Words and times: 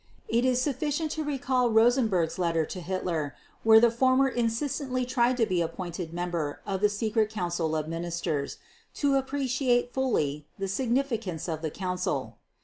It 0.27 0.45
is 0.45 0.59
sufficient 0.59 1.11
to 1.11 1.23
recall 1.23 1.69
Rosenberg's 1.69 2.39
letter 2.39 2.65
to 2.65 2.81
Hitler 2.81 3.35
where 3.61 3.79
the 3.79 3.91
former 3.91 4.27
insistently 4.27 5.05
tried 5.05 5.37
to 5.37 5.45
be 5.45 5.61
appointed 5.61 6.11
member 6.11 6.59
of 6.65 6.81
the 6.81 6.89
Secret 6.89 7.29
Council 7.29 7.75
of 7.75 7.87
Ministers—to 7.87 9.13
appreciate 9.15 9.93
fully 9.93 10.47
the 10.57 10.67
significance 10.67 11.47
of 11.47 11.61
the 11.61 11.69
Council. 11.69 12.39